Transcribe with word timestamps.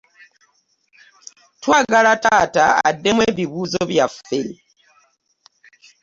Twagala 1.61 2.13
taata 2.23 2.65
addemu 2.89 3.21
ebibuuzo 3.29 3.81
byaffe. 3.89 4.41